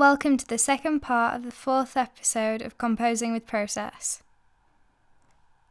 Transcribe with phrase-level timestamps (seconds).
[0.00, 4.22] Welcome to the second part of the fourth episode of Composing with Process.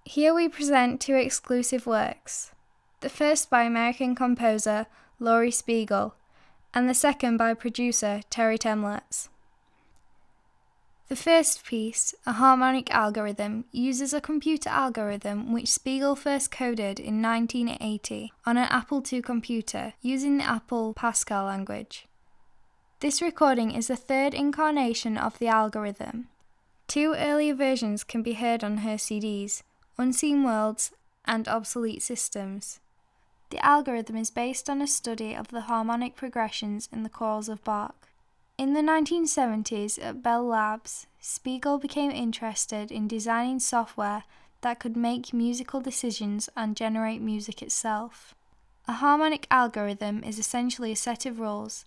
[0.06, 2.52] Here we present two exclusive works
[3.00, 4.86] the first by American composer
[5.20, 6.14] Laurie Spiegel,
[6.76, 9.30] and the second by producer Terre Thaemlitz.
[11.08, 17.20] The first piece, a harmonic algorithm, uses a computer algorithm which Spiegel first coded in
[17.20, 22.06] 1980 on an Apple II computer using the Apple Pascal language.
[23.02, 26.28] This recording is the third incarnation of the algorithm.
[26.86, 29.64] Two earlier versions can be heard on her CDs,
[29.98, 30.92] Unseen Worlds
[31.24, 32.82] and Obsolete Systems.
[33.52, 37.64] The algorithm is based on a study of the harmonic progressions in the chorals of
[37.64, 38.10] Bach.
[38.58, 44.26] In the 1970s at Bell Labs, Spiegel became interested in designing software
[44.60, 48.36] that could make musical decisions and generate music itself.
[48.90, 51.86] A harmonic algorithm is essentially a set of rules,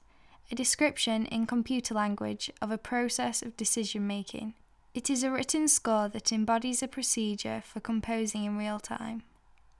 [0.50, 4.54] a description in computer language of a process of decision making.
[4.94, 9.22] It is a written score that embodies a procedure for composing in real time.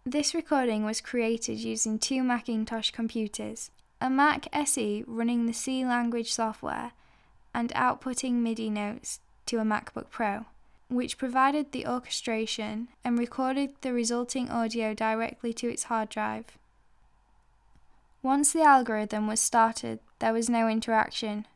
[0.05, 3.71] This recording was created using two Macintosh computers,
[4.01, 6.93] a Mac SE running the C language software
[7.55, 10.47] and outputting MIDI notes to a MacBook Pro,
[10.89, 16.47] which provided the orchestration and recorded the resulting audio directly to its hard drive.
[18.23, 21.47] Once the algorithm was started, there was no interaction.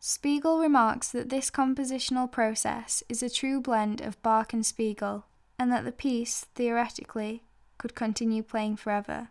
[0.00, 5.24] Spiegel remarks that this compositional process is a true blend of Bach and Spiegel,
[5.58, 7.42] and that the piece, theoretically,
[7.76, 9.28] could continue playing forever.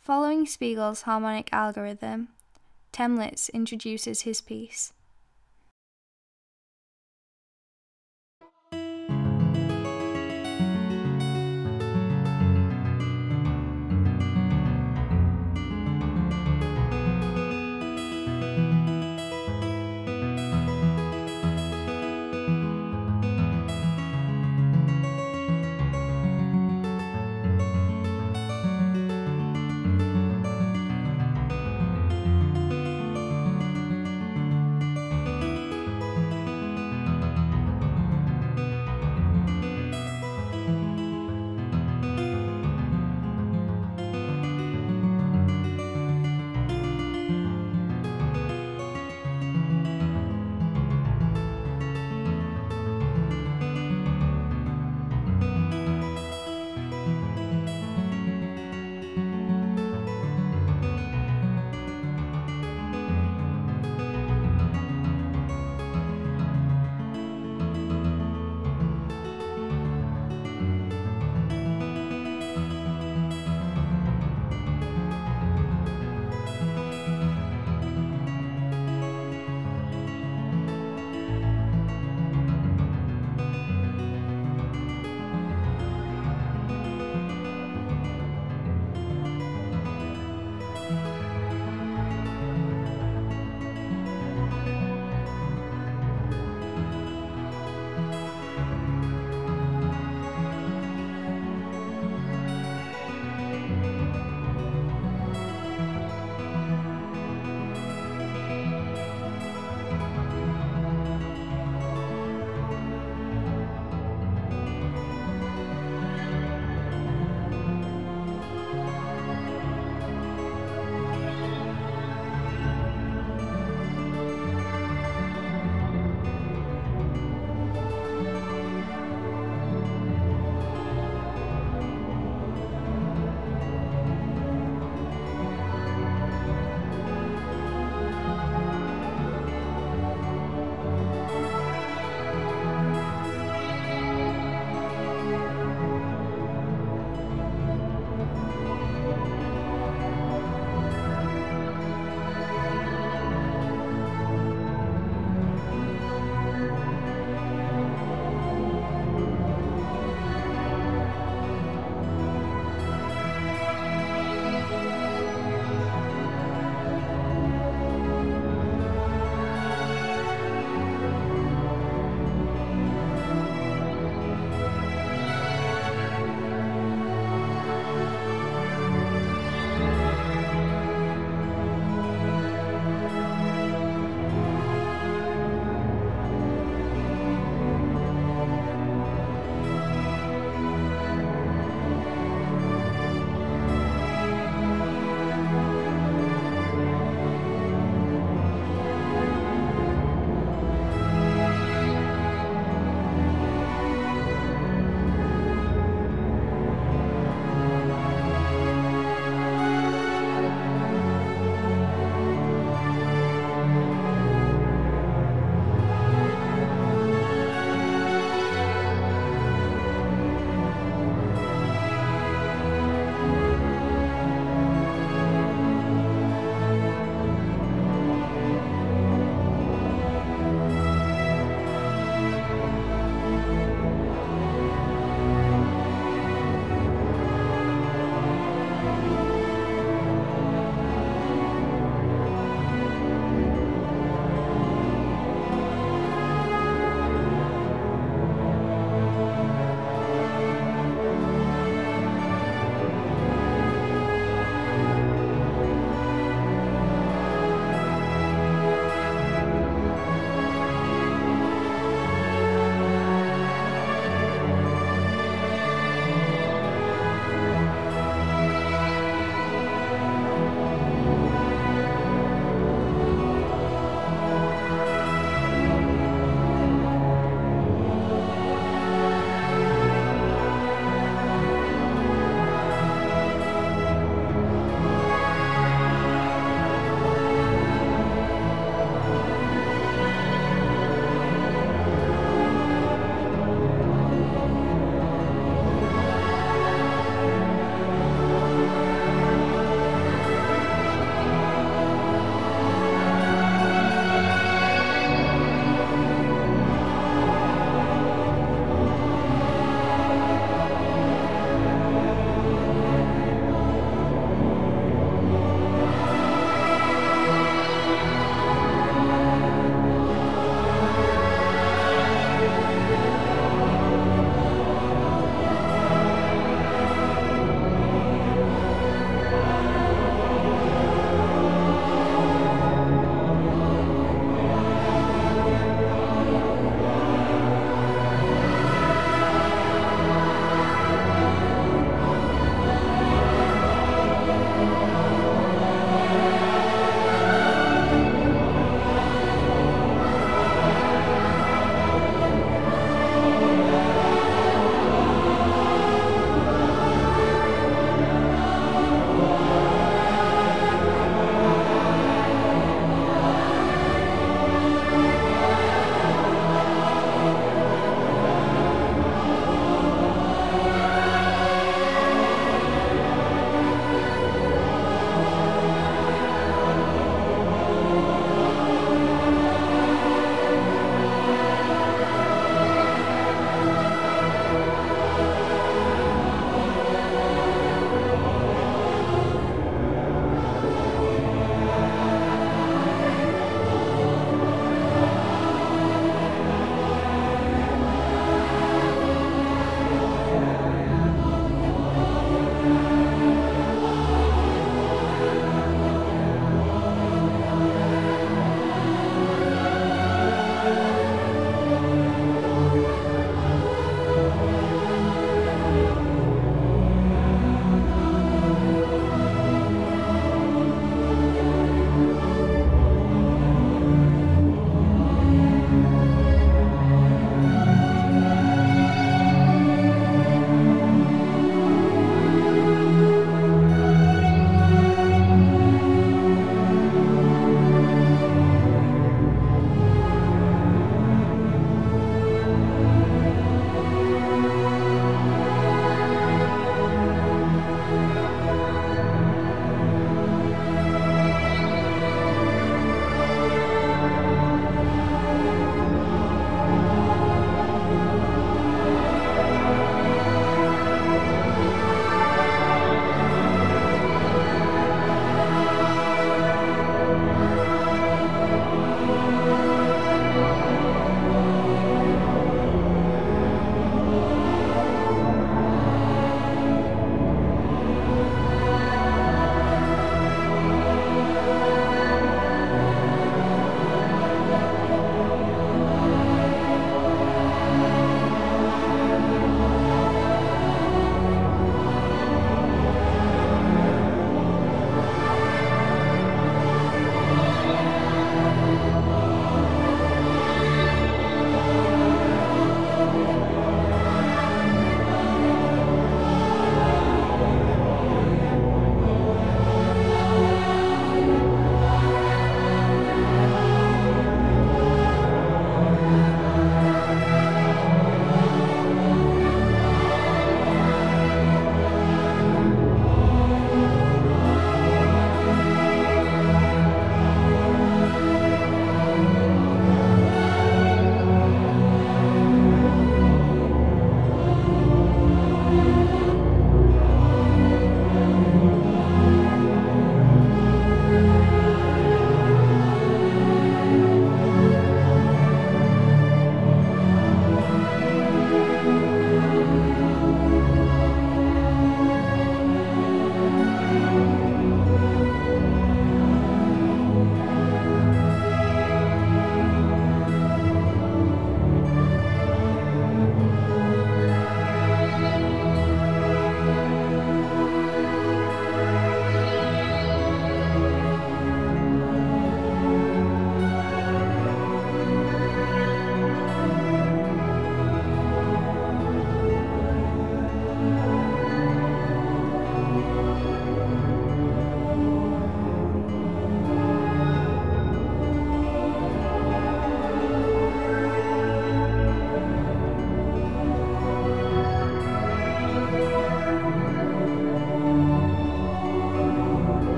[0.00, 2.28] Following Spiegel's harmonic algorithm,
[2.92, 4.94] Thaemlitz introduces his piece.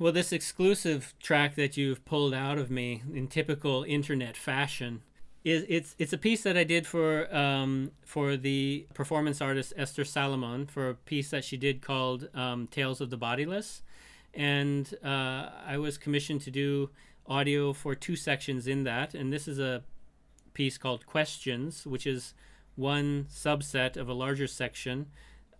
[0.00, 5.02] Well, this exclusive track that you've pulled out of me in typical internet fashion
[5.42, 10.04] is it's it's a piece that I did for um, for the performance artist Esther
[10.04, 13.82] Salomon for a piece that she did called um, Tales of the Bodiless,
[14.32, 16.90] and uh, I was commissioned to do
[17.26, 19.82] audio for two sections in that, and this is a
[20.54, 22.34] piece called Questions, which is
[22.76, 25.06] one subset of a larger section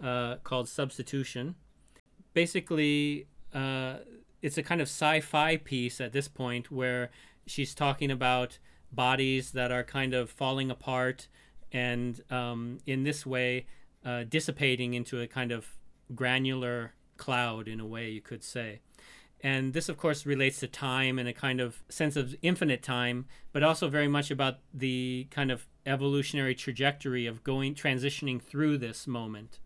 [0.00, 1.56] uh, called Substitution.
[2.34, 3.26] Basically.
[3.52, 3.96] Uh,
[4.42, 7.10] it's a kind of sci-fi piece at this point where
[7.46, 8.58] she's talking about
[8.92, 11.28] bodies that are kind of falling apart
[11.72, 13.66] and um, in this way
[14.04, 15.74] uh, dissipating into a kind of
[16.14, 18.80] granular cloud in a way you could say.
[19.40, 23.26] And this of course relates to time and a kind of sense of infinite time
[23.52, 29.06] but also very much about the kind of evolutionary trajectory of going transitioning through this
[29.06, 29.58] moment.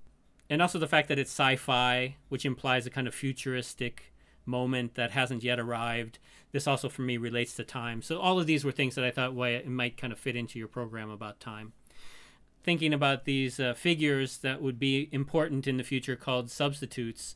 [0.50, 4.11] And also the fact that it's sci-fi which implies a kind of futuristic
[4.44, 6.18] moment that hasn't yet arrived.
[6.52, 8.02] This also for me relates to time.
[8.02, 10.36] So all of these were things that I thought well, it might kind of fit
[10.36, 11.72] into your program about time.
[12.62, 17.34] Thinking about these uh, figures that would be important in the future called substitutes,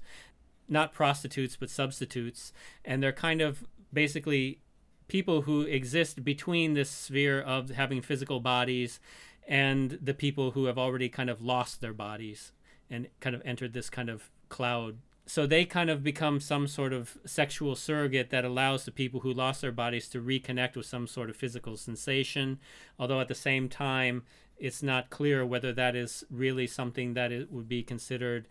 [0.69, 2.53] not prostitutes, but substitutes.
[2.85, 4.61] And they're kind of basically
[5.09, 9.01] people who exist between this sphere of having physical bodies
[9.47, 12.53] and the people who have already kind of lost their bodies
[12.91, 16.93] and kind of entered this kind of cloud so they kind of become some sort
[16.93, 21.07] of sexual surrogate that allows the people who lost their bodies to reconnect with some
[21.07, 22.59] sort of physical sensation
[22.99, 24.23] although at the same time
[24.59, 28.49] it's not clear whether that is really something that it would be considered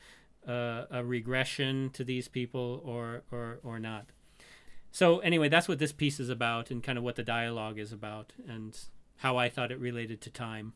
[0.47, 4.05] uh, a regression to these people or, or or not.
[4.91, 7.91] So anyway that's what this piece is about and kind of what the dialogue is
[7.91, 8.77] about and
[9.17, 10.73] how i thought it related to time.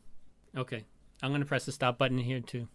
[0.56, 0.84] Okay
[1.22, 2.66] i'm going to press the stop button here too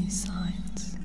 [0.00, 0.96] you signs?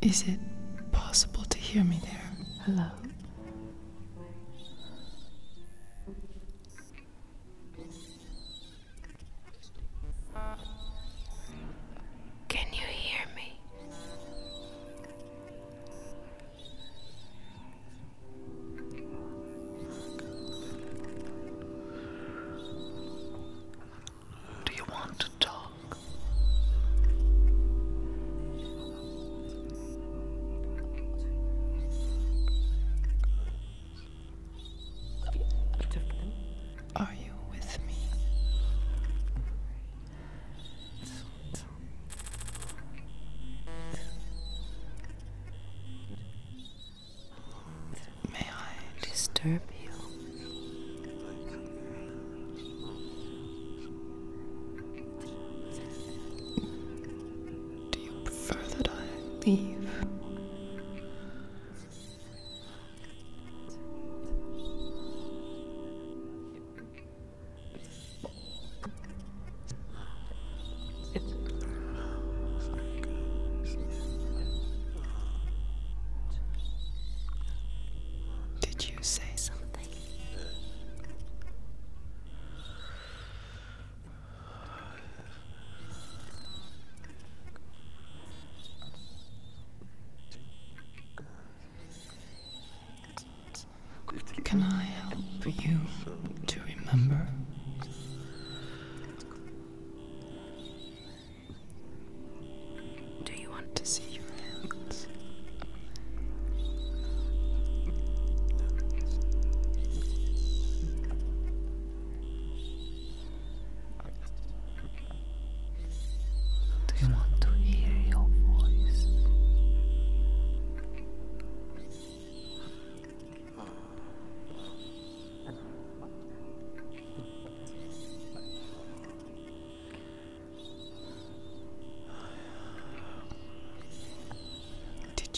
[0.00, 0.38] Is it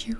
[0.07, 0.17] you.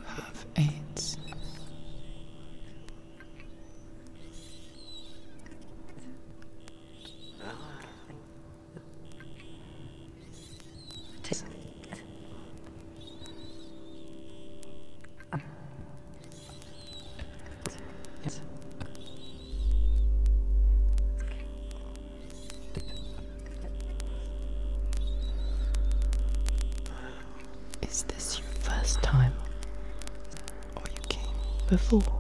[31.71, 32.20] before.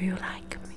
[0.00, 0.76] Do you like me?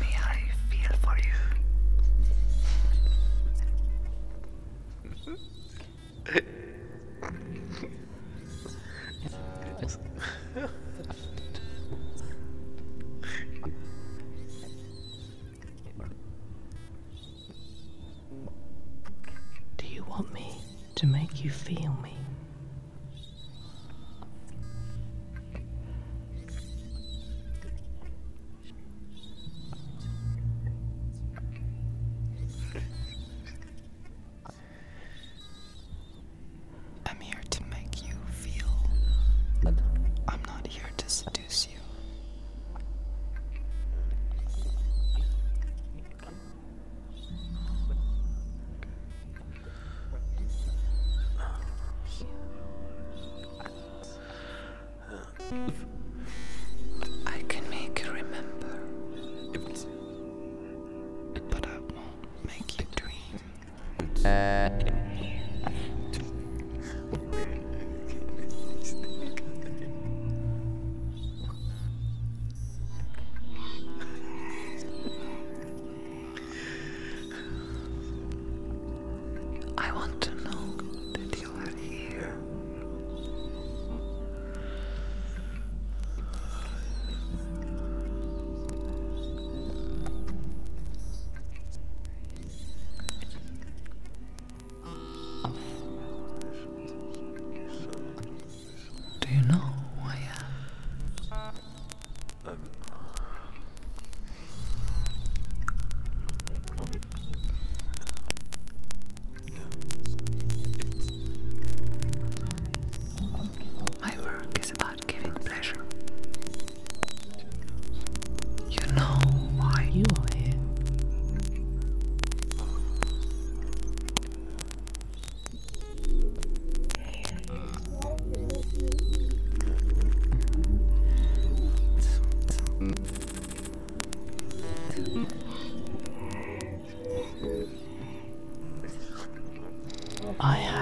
[0.00, 1.34] May I feel for you?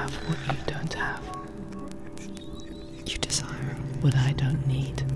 [0.05, 1.23] have what you don't have.
[3.07, 5.14] You desire what I don't need.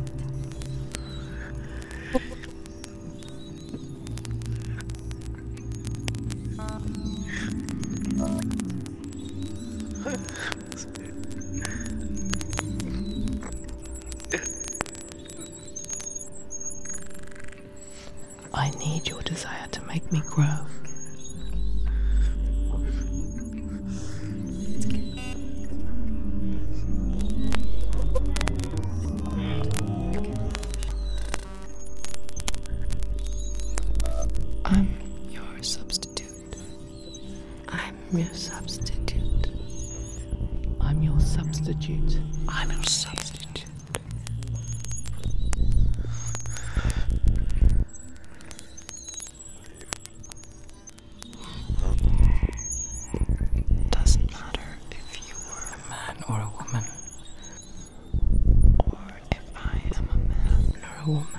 [61.14, 61.37] Man